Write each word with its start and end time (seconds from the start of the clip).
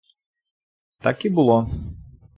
Так 0.97 1.25
і 1.25 1.29
було. 1.29 1.69